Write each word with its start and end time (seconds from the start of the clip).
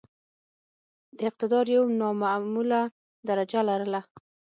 د 1.17 1.19
اقتدار 1.29 1.65
یو 1.75 1.83
نامعموله 1.99 2.81
درجه 3.29 3.61
لرله. 3.69 4.01